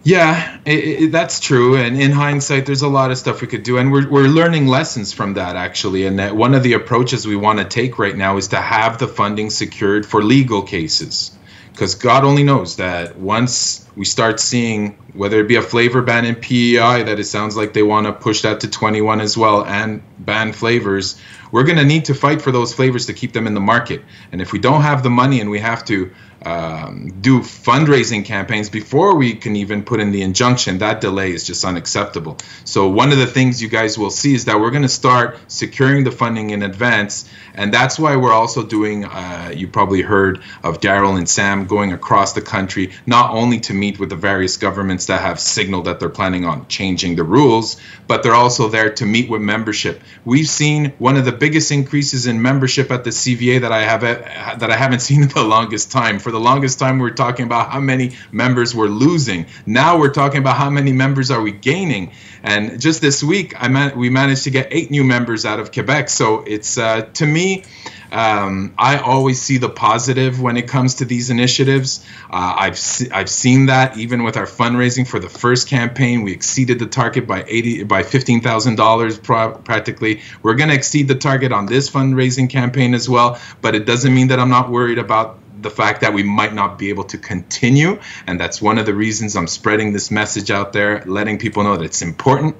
[0.03, 1.75] Yeah, it, it, that's true.
[1.77, 4.65] And in hindsight, there's a lot of stuff we could do, and we're we're learning
[4.65, 6.05] lessons from that actually.
[6.07, 8.97] And that one of the approaches we want to take right now is to have
[8.97, 11.31] the funding secured for legal cases,
[11.71, 16.25] because God only knows that once we start seeing whether it be a flavor ban
[16.25, 19.65] in PEI that it sounds like they want to push that to 21 as well
[19.65, 23.45] and ban flavors, we're going to need to fight for those flavors to keep them
[23.45, 24.03] in the market.
[24.31, 26.11] And if we don't have the money and we have to
[26.43, 31.43] um, do fundraising campaigns before we can even put in the injunction, that delay is
[31.45, 32.37] just unacceptable.
[32.65, 35.37] So, one of the things you guys will see is that we're going to start
[35.47, 37.29] securing the funding in advance.
[37.53, 41.91] And that's why we're also doing, uh, you probably heard of Daryl and Sam going
[41.91, 45.99] across the country, not only to meet with the various governments that have signaled that
[45.99, 47.77] they're planning on changing the rules,
[48.07, 50.01] but they're also there to meet with membership.
[50.25, 54.01] We've seen one of the biggest increases in membership at the CVA that I have
[54.01, 56.19] that I haven't seen in the longest time.
[56.19, 59.45] For the longest time, we are talking about how many members we're losing.
[59.65, 62.11] Now we're talking about how many members are we gaining.
[62.43, 65.71] And just this week, I man- we managed to get eight new members out of
[65.71, 66.09] Quebec.
[66.09, 67.63] So it's uh, to me.
[68.11, 72.05] Um, I always see the positive when it comes to these initiatives.
[72.29, 76.33] Uh, I've se- I've seen that even with our fundraising for the first campaign, we
[76.33, 80.19] exceeded the target by eighty by fifteen thousand dollars practically.
[80.43, 84.13] We're going to exceed the target on this fundraising campaign as well, but it doesn't
[84.13, 87.17] mean that I'm not worried about the fact that we might not be able to
[87.17, 87.99] continue.
[88.27, 91.77] And that's one of the reasons I'm spreading this message out there, letting people know
[91.77, 92.55] that it's important.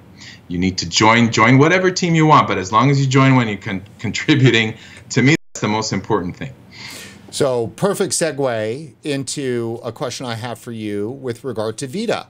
[0.48, 3.36] You need to join, join whatever team you want, but as long as you join
[3.36, 4.76] when you're con- contributing,
[5.12, 6.54] to me, that's the most important thing.
[7.32, 12.28] So, perfect segue into a question I have for you with regard to Vita.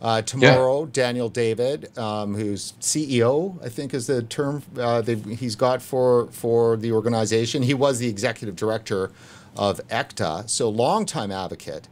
[0.00, 0.90] Uh, tomorrow, yeah.
[0.92, 6.76] Daniel David, um, who's CEO, I think is the term uh, he's got for for
[6.76, 7.64] the organization.
[7.64, 9.10] He was the executive director
[9.58, 11.88] of ECTA, so longtime advocate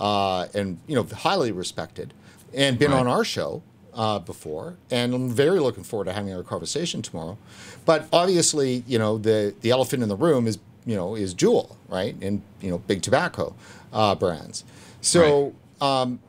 [0.00, 2.14] uh, and you know highly respected,
[2.54, 3.00] and been right.
[3.00, 3.62] on our show
[3.94, 7.36] uh, before, and I'm very looking forward to having our conversation tomorrow.
[7.84, 11.76] But obviously, you know the the elephant in the room is you know is Juul,
[11.88, 13.54] right, and you know big tobacco
[13.92, 14.64] uh, brands.
[15.02, 16.02] So right.
[16.02, 16.20] um,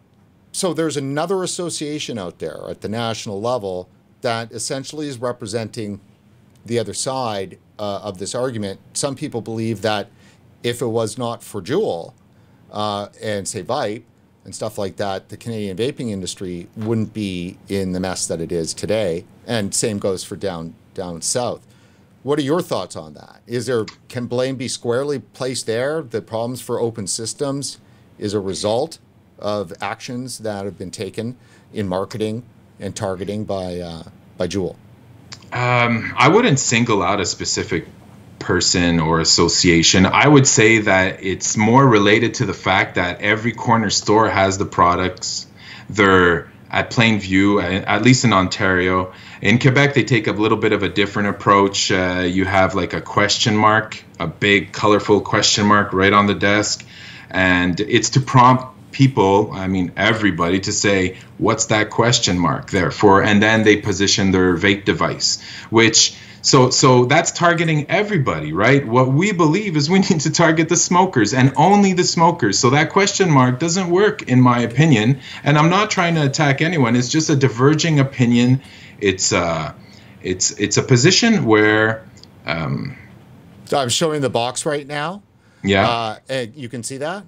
[0.51, 3.87] so there's another association out there at the national level
[4.19, 6.01] that essentially is representing
[6.65, 8.79] the other side uh, of this argument.
[8.93, 10.09] Some people believe that
[10.63, 12.13] if it was not for Juul
[12.71, 14.03] uh, and say Vype
[14.43, 18.51] and stuff like that, the Canadian vaping industry wouldn't be in the mess that it
[18.51, 19.25] is today.
[19.45, 21.65] And same goes for down down south.
[22.23, 23.41] What are your thoughts on that?
[23.47, 26.01] Is there can blame be squarely placed there?
[26.01, 27.79] The problems for open systems
[28.19, 28.99] is a result
[29.39, 31.35] of actions that have been taken
[31.73, 32.43] in marketing
[32.79, 34.03] and targeting by uh,
[34.37, 34.75] by Juul.
[35.51, 37.87] Um, I wouldn't single out a specific
[38.41, 40.05] person or association.
[40.05, 44.57] I would say that it's more related to the fact that every corner store has
[44.57, 45.47] the products.
[45.89, 49.13] They're at Plainview, at least in Ontario.
[49.41, 51.91] In Quebec, they take a little bit of a different approach.
[51.91, 56.35] Uh, you have like a question mark, a big, colorful question mark right on the
[56.35, 56.85] desk.
[57.29, 62.91] And it's to prompt people, I mean, everybody, to say, what's that question mark there
[62.91, 63.23] for?
[63.23, 68.85] And then they position their vape device, which so so that's targeting everybody, right?
[68.85, 72.57] What we believe is we need to target the smokers and only the smokers.
[72.57, 76.61] So that question mark doesn't work in my opinion, and I'm not trying to attack
[76.61, 76.95] anyone.
[76.95, 78.61] It's just a diverging opinion.
[78.99, 79.73] It's uh
[80.23, 82.05] it's it's a position where
[82.45, 82.97] um
[83.65, 85.23] so I'm showing the box right now.
[85.63, 85.87] Yeah.
[85.87, 87.23] Uh, and you can see that?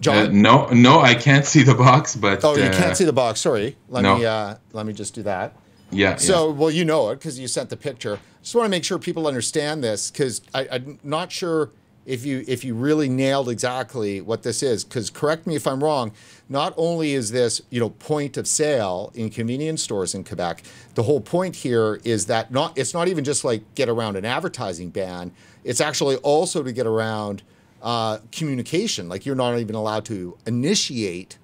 [0.00, 0.16] John?
[0.16, 3.12] Uh, no, no, I can't see the box, but Oh, you uh, can't see the
[3.12, 3.40] box.
[3.40, 3.76] Sorry.
[3.88, 4.18] Let no.
[4.18, 5.54] me uh let me just do that.
[5.96, 6.16] Yeah.
[6.16, 6.54] So, yeah.
[6.54, 8.18] well, you know it because you sent the picture.
[8.42, 11.70] Just want to make sure people understand this because I'm not sure
[12.06, 14.84] if you if you really nailed exactly what this is.
[14.84, 16.12] Because correct me if I'm wrong.
[16.48, 20.62] Not only is this you know point of sale in convenience stores in Quebec,
[20.94, 24.24] the whole point here is that not it's not even just like get around an
[24.24, 25.32] advertising ban.
[25.64, 27.42] It's actually also to get around
[27.82, 29.08] uh, communication.
[29.08, 31.38] Like you're not even allowed to initiate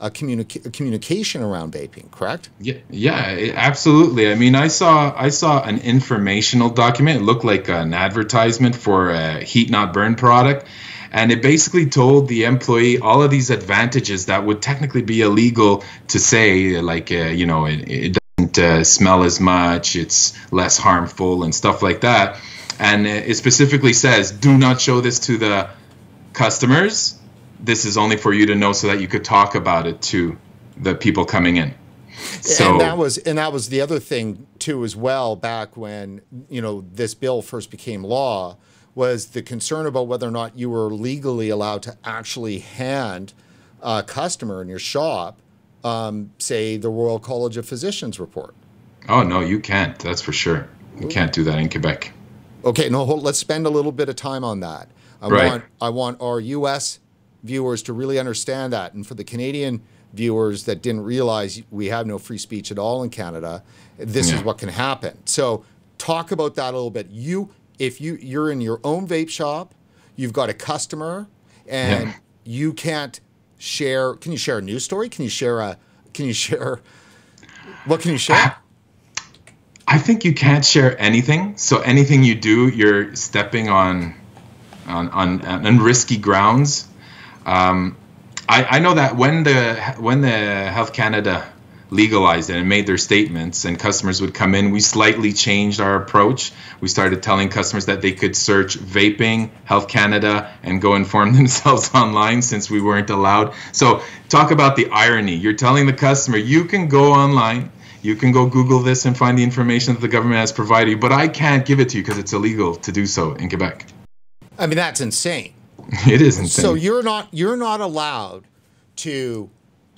[0.00, 2.50] a, a communication around vaping, correct?
[2.60, 4.30] Yeah, yeah, absolutely.
[4.30, 7.20] I mean, I saw I saw an informational document.
[7.20, 10.66] It looked like an advertisement for a heat not burn product,
[11.10, 15.84] and it basically told the employee all of these advantages that would technically be illegal
[16.08, 20.76] to say, like uh, you know, it, it doesn't uh, smell as much, it's less
[20.76, 22.40] harmful, and stuff like that.
[22.78, 25.70] And it specifically says, do not show this to the
[26.32, 27.16] customers.
[27.64, 30.36] This is only for you to know so that you could talk about it to
[30.76, 31.74] the people coming in.
[32.42, 36.20] So, and that was and that was the other thing too as well back when
[36.48, 38.56] you know this bill first became law
[38.94, 43.32] was the concern about whether or not you were legally allowed to actually hand
[43.82, 45.40] a customer in your shop,
[45.82, 48.54] um, say, the Royal College of Physicians report.
[49.08, 49.98] Oh, no, you can't.
[49.98, 50.68] That's for sure.
[50.98, 52.12] You can't do that in Quebec.
[52.64, 54.88] Okay, no, hold, let's spend a little bit of time on that.
[55.20, 55.46] I right.
[55.46, 56.98] want I want our U.S.
[57.44, 62.06] viewers to really understand that, and for the Canadian viewers that didn't realize we have
[62.06, 63.62] no free speech at all in Canada,
[63.98, 64.38] this yeah.
[64.38, 65.16] is what can happen.
[65.26, 65.64] So,
[65.98, 67.08] talk about that a little bit.
[67.10, 69.74] You if you you're in your own vape shop,
[70.16, 71.28] you've got a customer,
[71.68, 72.14] and yeah.
[72.44, 73.20] you can't
[73.58, 74.14] share.
[74.14, 75.08] Can you share a news story?
[75.08, 75.78] Can you share a?
[76.12, 76.80] Can you share?
[77.86, 78.56] What can you share?
[79.86, 81.56] I think you can't share anything.
[81.56, 84.14] So anything you do, you're stepping on
[84.86, 86.88] on on, on risky grounds.
[87.44, 87.96] Um,
[88.48, 91.50] I, I know that when the when the Health Canada
[91.90, 95.96] legalized it and made their statements and customers would come in we slightly changed our
[95.96, 96.52] approach.
[96.80, 101.94] We started telling customers that they could search vaping health canada and go inform themselves
[101.94, 103.54] online since we weren't allowed.
[103.72, 105.36] So talk about the irony.
[105.36, 107.70] You're telling the customer you can go online.
[108.02, 110.98] You can go google this and find the information that the government has provided you
[110.98, 113.86] but i can't give it to you because it's illegal to do so in quebec.
[114.58, 115.54] I mean that's insane
[116.06, 118.44] it is insane so you're not you're not allowed
[118.96, 119.50] to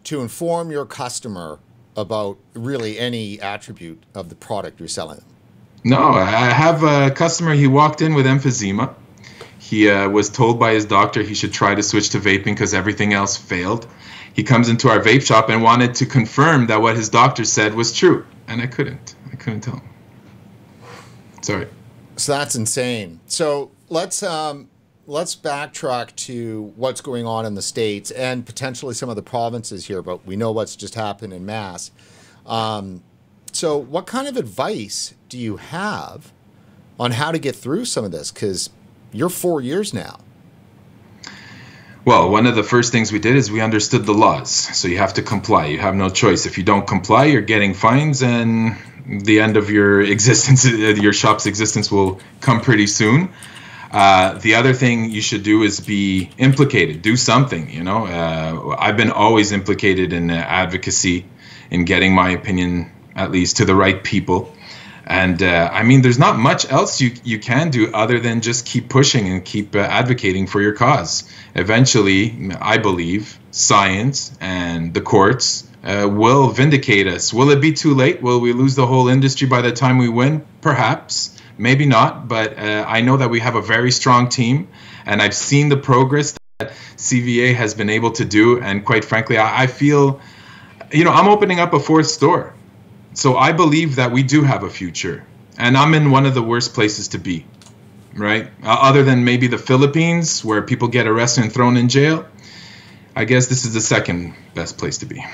[0.04, 1.58] to inform your customer
[1.96, 5.26] about really any attribute of the product you're selling them?
[5.82, 7.54] No, I have a customer.
[7.54, 8.94] He walked in with emphysema.
[9.58, 12.74] He uh, was told by his doctor he should try to switch to vaping because
[12.74, 13.86] everything else failed.
[14.32, 17.74] He comes into our vape shop and wanted to confirm that what his doctor said
[17.74, 19.14] was true, and I couldn't.
[19.32, 19.88] I couldn't tell him.
[21.40, 21.68] Sorry.
[22.16, 23.20] So that's insane.
[23.26, 24.68] So let's um,
[25.06, 29.86] let's backtrack to what's going on in the states and potentially some of the provinces
[29.86, 31.90] here, but we know what's just happened in Mass.
[32.44, 33.02] Um,
[33.52, 36.32] so, what kind of advice do you have
[36.98, 38.30] on how to get through some of this?
[38.30, 38.70] Because
[39.12, 40.18] you're four years now.
[42.04, 44.50] Well, one of the first things we did is we understood the laws.
[44.50, 45.66] So you have to comply.
[45.66, 46.46] You have no choice.
[46.46, 51.46] If you don't comply, you're getting fines, and the end of your existence, your shop's
[51.46, 53.30] existence, will come pretty soon.
[53.96, 57.00] Uh, the other thing you should do is be implicated.
[57.00, 57.70] Do something.
[57.70, 61.24] You know, uh, I've been always implicated in uh, advocacy,
[61.70, 64.54] in getting my opinion at least to the right people.
[65.06, 68.66] And uh, I mean, there's not much else you you can do other than just
[68.66, 71.24] keep pushing and keep uh, advocating for your cause.
[71.54, 77.32] Eventually, I believe science and the courts will vindicate us.
[77.32, 78.20] Will it be too late?
[78.20, 80.44] Will we lose the whole industry by the time we win?
[80.60, 81.40] Perhaps.
[81.58, 84.68] Maybe not, but uh, I know that we have a very strong team,
[85.06, 88.60] and I've seen the progress that CVA has been able to do.
[88.60, 90.20] And quite frankly, I, I feel,
[90.90, 92.54] you know, I'm opening up a fourth store.
[93.14, 95.24] So I believe that we do have a future.
[95.58, 97.46] And I'm in one of the worst places to be,
[98.14, 98.48] right?
[98.62, 102.26] Uh, other than maybe the Philippines, where people get arrested and thrown in jail.
[103.14, 105.24] I guess this is the second best place to be.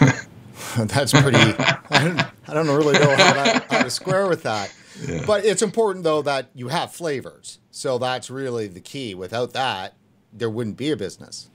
[0.76, 1.38] That's pretty.
[1.38, 4.72] I don't, I don't really know how, that, how to square with that.
[5.26, 7.58] But it's important though that you have flavors.
[7.70, 9.14] So that's really the key.
[9.14, 9.94] Without that,
[10.32, 11.48] there wouldn't be a business.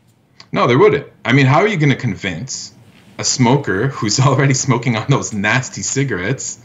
[0.51, 1.07] No, there wouldn't.
[1.23, 2.73] I mean, how are you going to convince
[3.17, 6.59] a smoker who's already smoking on those nasty cigarettes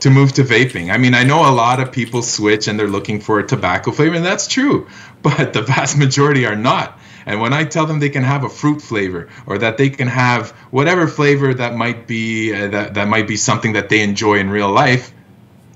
[0.00, 0.92] to move to vaping?
[0.92, 3.90] I mean, I know a lot of people switch and they're looking for a tobacco
[3.90, 4.88] flavor, and that's true,
[5.22, 6.98] but the vast majority are not.
[7.26, 10.08] And when I tell them they can have a fruit flavor or that they can
[10.08, 14.36] have whatever flavor that might be uh, that that might be something that they enjoy
[14.38, 15.12] in real life,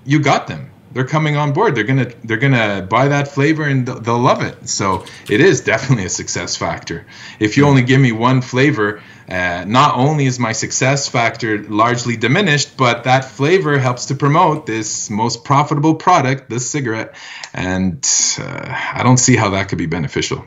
[0.05, 0.71] you got them.
[0.93, 1.75] They're coming on board.
[1.75, 4.69] They're gonna they're gonna buy that flavor and they'll love it.
[4.69, 7.07] So it is definitely a success factor.
[7.41, 12.17] If you only give me one flavor, uh, not only is my success factor largely
[12.17, 17.15] diminished, but that flavor helps to promote this most profitable product, this cigarette,
[17.55, 18.07] and
[18.39, 20.45] uh, I don't see how that could be beneficial.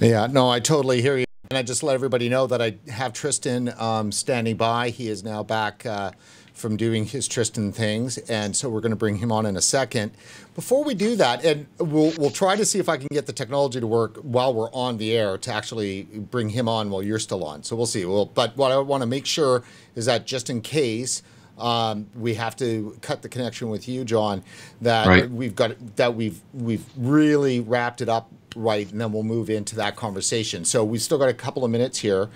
[0.00, 1.29] Yeah, no, I totally hear you.
[1.50, 4.90] And I just let everybody know that I have Tristan um, standing by.
[4.90, 5.84] He is now back.
[5.84, 6.12] Uh,
[6.52, 9.62] from doing his Tristan things, and so we're going to bring him on in a
[9.62, 10.12] second.
[10.54, 13.32] Before we do that, and we'll we'll try to see if I can get the
[13.32, 17.18] technology to work while we're on the air to actually bring him on while you're
[17.18, 17.62] still on.
[17.62, 18.04] So we'll see.
[18.04, 21.22] Well, but what I want to make sure is that just in case
[21.60, 24.42] um, we have to cut the connection with you, John.
[24.80, 25.30] That Right.
[25.30, 29.76] we've got that we've we've really wrapped it up right, and then we'll move into
[29.76, 30.64] that conversation.
[30.64, 32.28] So we've still got a couple of minutes here,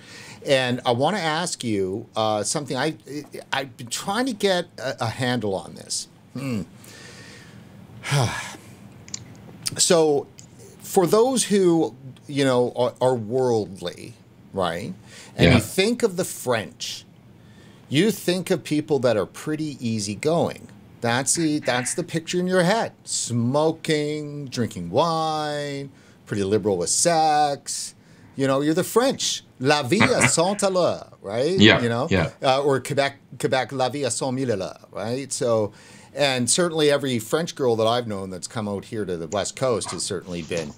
[0.45, 2.77] and I want to ask you uh, something.
[2.77, 2.95] I
[3.51, 6.07] I've been trying to get a, a handle on this.
[9.77, 10.27] so
[10.79, 11.95] for those who
[12.27, 14.13] you know are, are worldly
[14.53, 14.93] right
[15.35, 15.55] and Yeah.
[15.55, 17.04] you think of the french
[17.89, 20.67] you think of people that are pretty easygoing.
[21.01, 22.93] That's the that's the picture in your head.
[23.03, 25.91] Smoking drinking wine
[26.25, 27.93] pretty liberal with sex.
[28.35, 29.43] You know you're the french.
[29.59, 31.57] La vie à l'heure right?
[31.57, 32.07] Yeah, you know?
[32.09, 32.31] yeah.
[32.43, 35.31] uh, or quebec quebec la vie à cent mille right?
[35.31, 35.71] So
[36.13, 39.57] and certainly every french girl that i've known that's come out here to the west
[39.57, 40.71] coast has certainly been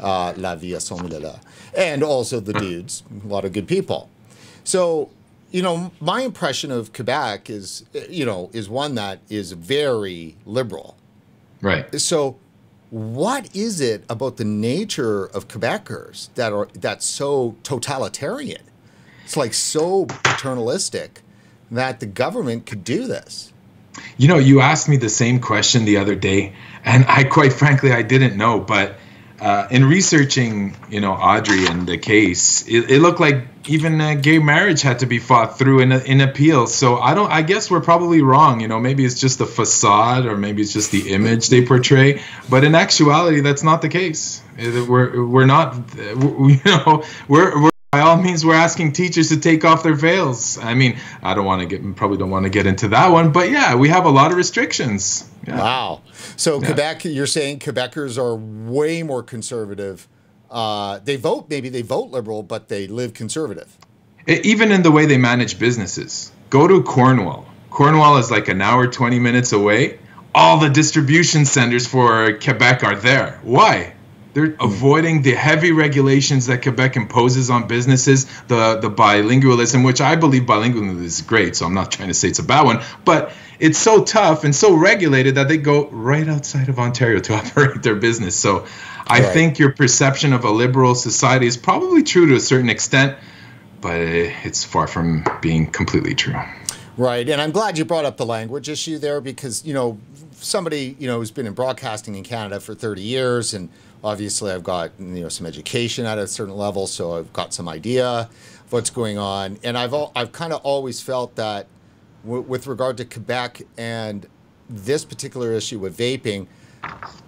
[0.00, 1.40] uh, la vie à cent mille
[1.76, 4.08] and also the dudes a lot of good people.
[4.64, 5.10] So,
[5.52, 10.96] you know, my impression of Quebec is, you know, is one that is very liberal.
[11.60, 12.00] Right.
[12.00, 12.38] So,
[12.90, 18.62] what is it about the nature of Quebecers that are that's so totalitarian?
[19.24, 21.22] It's like so paternalistic
[21.70, 23.52] that the government could do this.
[24.16, 27.92] You know, you asked me the same question the other day, and I quite frankly
[27.92, 28.58] I didn't know.
[28.58, 28.96] But
[29.42, 34.14] uh, in researching, you know, Audrey and the case, it, it looked like even uh,
[34.14, 36.68] gay marriage had to be fought through in, in appeal.
[36.68, 37.30] So I don't.
[37.30, 38.60] I guess we're probably wrong.
[38.60, 42.22] You know, maybe it's just the facade, or maybe it's just the image they portray.
[42.48, 44.40] But in actuality, that's not the case.
[44.56, 45.76] We're we're not.
[46.52, 50.56] You know, we're we're by all means, we're asking teachers to take off their veils.
[50.56, 53.32] I mean, I don't want to get, probably don't want to get into that one,
[53.32, 55.30] but yeah, we have a lot of restrictions.
[55.46, 55.58] Yeah.
[55.58, 56.00] Wow.
[56.36, 60.08] So Quebec, you're saying Quebecers are way more conservative.
[60.50, 63.76] Uh, they vote, maybe they vote liberal, but they live conservative.
[64.26, 66.32] E- Even in the way they manage businesses.
[66.48, 67.46] Go to Cornwall.
[67.68, 69.98] Cornwall is like an hour, 20 minutes away.
[70.34, 73.38] All the distribution centers for Quebec are there.
[73.42, 73.92] Why?
[74.34, 80.16] They're avoiding the heavy regulations that Quebec imposes on businesses, the, the bilingualism, which I
[80.16, 83.32] believe bilingualism is great, so I'm not trying to say it's a bad one, but
[83.60, 87.82] it's so tough and so regulated that they go right outside of Ontario to operate
[87.82, 88.34] their business.
[88.34, 88.66] So
[89.06, 89.32] I Right.
[89.32, 93.18] think your perception of a liberal society is probably true to a certain extent,
[93.82, 96.40] but it's far from being completely true.
[96.96, 97.28] Right.
[97.28, 99.98] And I'm glad you brought up the language issue there because, you know,
[100.34, 103.68] somebody, you know, who's been in broadcasting in Canada for 30 years and
[104.04, 107.68] obviously I've got, you know, some education at a certain level, so I've got some
[107.68, 109.58] idea of what's going on.
[109.62, 111.66] And I've al- I've kind of always felt that
[112.24, 114.26] with regard to Quebec and
[114.68, 116.46] this particular issue with vaping,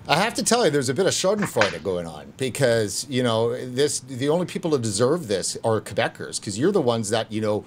[0.06, 3.56] I have to tell you, there's a bit of Schadenfreude going on because you know
[3.66, 4.00] this.
[4.00, 7.64] The only people who deserve this are Quebecers because you're the ones that you know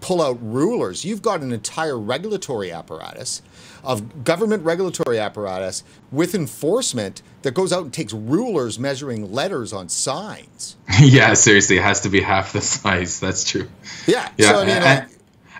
[0.00, 1.04] pull out rulers.
[1.04, 3.42] You've got an entire regulatory apparatus
[3.82, 9.88] of government regulatory apparatus with enforcement that goes out and takes rulers measuring letters on
[9.88, 10.76] signs.
[11.00, 13.20] yeah, seriously, it has to be half the size.
[13.20, 13.68] That's true.
[14.06, 14.28] Yeah.
[14.36, 15.08] Yeah, So I mean, and, like,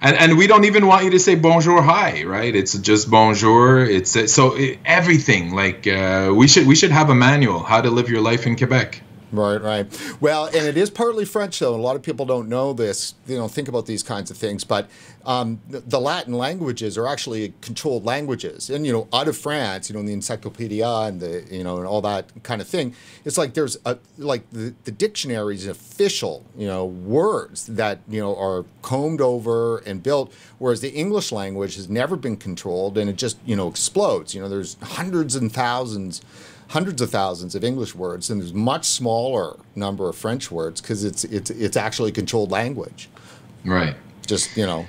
[0.02, 2.54] and and we don't even want you to say bonjour, hi, right?
[2.54, 3.84] It's just bonjour.
[3.84, 5.54] It's so it, everything.
[5.54, 8.56] Like uh, we should we should have a manual how to live your life in
[8.56, 9.00] Quebec.
[9.32, 10.16] Right, right.
[10.20, 11.74] Well, and it is partly French, though.
[11.74, 13.14] A lot of people don't know this.
[13.26, 14.62] You know, think about these kinds of things.
[14.62, 14.90] But
[15.24, 19.94] um, the, Latin languages are actually controlled languages, and you know, out of France, you
[19.94, 22.94] know, in the Encyclopedia and the you know and all that kind of thing.
[23.24, 28.36] It's like there's a like the the dictionaries official you know words that you know
[28.36, 33.16] are combed over and built, whereas the English language has never been controlled, and it
[33.16, 34.34] just you know explodes.
[34.34, 36.20] You know, there's hundreds and thousands
[36.72, 41.04] hundreds of thousands of English words, and there's much smaller number of French words because
[41.04, 43.08] it's it's it's actually controlled language.
[43.64, 43.94] Right.
[44.26, 44.86] Just you know.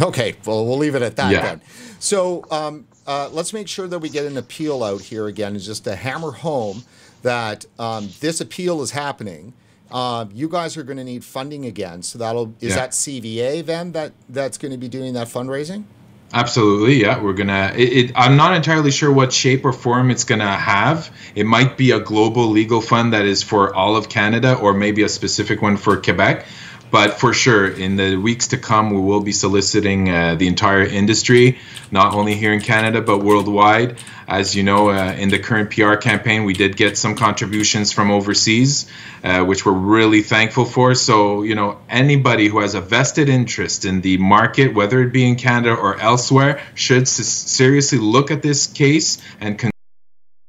[0.00, 1.42] Okay, well we'll leave it at that Yeah.
[1.42, 1.60] then.
[1.98, 5.60] So um, uh, let's make sure that we get an appeal out here again, and
[5.62, 6.84] just to hammer home
[7.22, 9.54] that um, this appeal is happening.
[9.90, 12.76] Um, you guys are going to need funding again, so that'll is Yeah.
[12.76, 15.84] that CVA then that that's going to be doing that fundraising?
[16.32, 17.22] Absolutely, yeah.
[17.22, 17.72] We're gonna.
[17.76, 21.10] It, it, I'm not entirely sure what shape or form it's gonna have.
[21.34, 25.02] It might be a global legal fund that is for all of Canada, or maybe
[25.02, 26.44] a specific one for Quebec.
[26.90, 30.84] But for sure, in the weeks to come, we will be soliciting uh, the entire
[30.84, 31.58] industry,
[31.90, 33.98] not only here in Canada but worldwide.
[34.28, 38.10] As you know, uh, in the current PR campaign, we did get some contributions from
[38.10, 38.90] overseas,
[39.22, 40.94] uh, which we're really thankful for.
[40.94, 45.28] So, you know, anybody who has a vested interest in the market, whether it be
[45.28, 49.70] in Canada or elsewhere, should seriously look at this case and.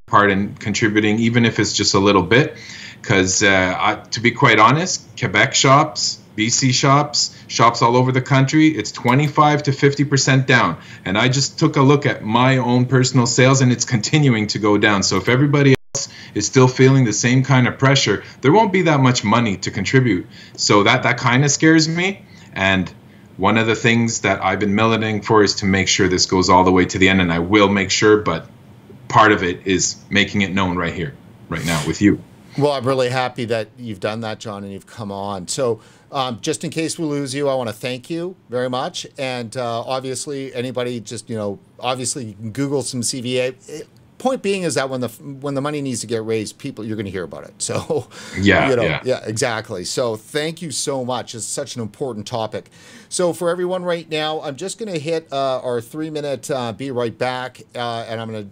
[0.09, 2.55] Part in contributing, even if it's just a little bit.
[3.01, 8.67] Because uh, to be quite honest, Quebec shops, BC shops, shops all over the country,
[8.67, 10.77] it's 25 to 50% down.
[11.03, 14.59] And I just took a look at my own personal sales and it's continuing to
[14.59, 15.03] go down.
[15.03, 18.83] So if everybody else is still feeling the same kind of pressure, there won't be
[18.83, 20.27] that much money to contribute.
[20.55, 22.25] So that, that kind of scares me.
[22.53, 22.91] And
[23.37, 26.49] one of the things that I've been militanting for is to make sure this goes
[26.49, 28.47] all the way to the end, and I will make sure, but
[29.07, 31.15] part of it is making it known right here,
[31.47, 32.21] right now with you.
[32.57, 35.47] Well, I'm really happy that you've done that, John, and you've come on.
[35.47, 35.79] So,
[36.11, 39.05] um, just in case we lose you, I want to thank you very much.
[39.17, 43.85] And uh, obviously, anybody just, you know, obviously you can Google some CVA
[44.17, 46.95] point being is that when the when the money needs to get raised, people you're
[46.95, 47.53] going to hear about it.
[47.67, 48.07] So
[48.39, 49.83] yeah, you know, yeah, yeah, exactly.
[49.83, 51.35] So thank you so much.
[51.35, 52.69] It's such an important topic.
[53.09, 56.71] So for everyone right now, I'm just going to hit uh, our three minute uh,
[56.71, 58.49] be right back, uh, and I'm going to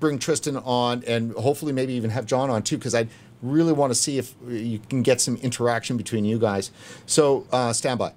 [0.00, 3.06] bring Tristan on, and hopefully maybe even have John on too, because I
[3.44, 6.70] really want to see if you can get some interaction between you guys.
[7.06, 8.12] So uh, stand by.